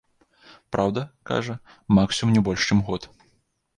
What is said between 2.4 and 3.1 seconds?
больш чым год.